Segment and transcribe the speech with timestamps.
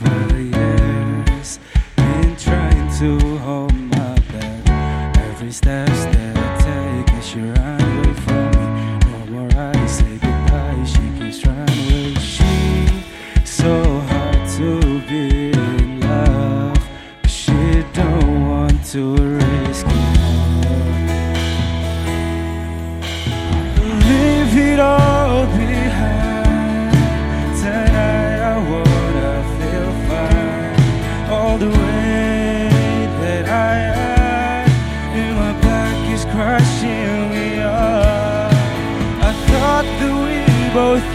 [0.00, 1.58] the years
[1.96, 5.16] been trying to hold my back.
[5.18, 8.66] Every step that I take is she ran away from me.
[9.10, 10.84] No more I say goodbye.
[10.84, 12.14] She keeps running away.
[12.14, 13.04] She
[13.44, 16.78] so hard to be in love,
[17.22, 19.55] but she don't want to.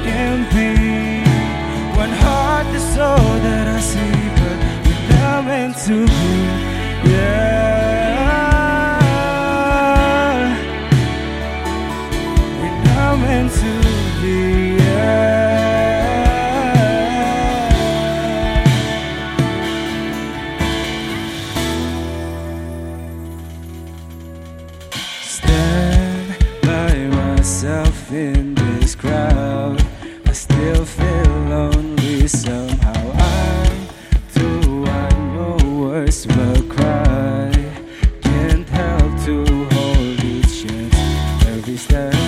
[0.04, 0.72] can be
[1.98, 7.82] One heart is all that I see But we're not meant to be Yeah
[12.62, 13.74] We're not meant to
[14.22, 14.38] be
[14.78, 15.92] yeah.
[25.24, 26.28] Stand
[26.62, 28.61] by myself in
[41.72, 42.21] Every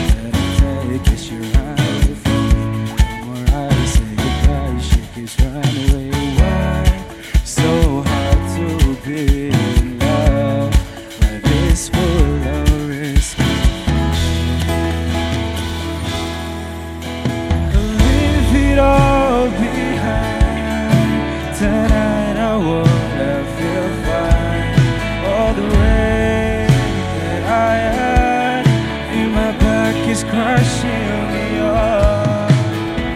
[30.13, 32.51] is crushing me off.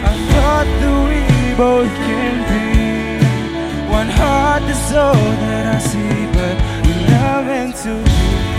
[0.09, 5.13] I thought that we both can be one heart, that's all
[5.43, 6.55] that I see, but
[6.87, 8.56] we're meant to be.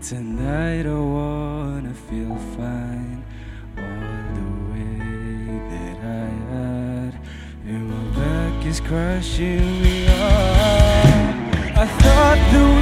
[0.00, 3.24] Tonight I wanna feel fine
[3.76, 3.84] all
[4.38, 7.20] the way that I had.
[7.66, 11.04] And my back is crushing me off.
[11.76, 12.77] I thought that